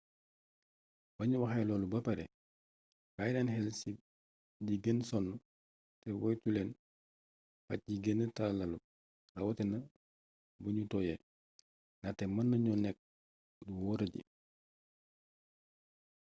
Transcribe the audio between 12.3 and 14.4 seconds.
mën nañoo nekk lu wóoradi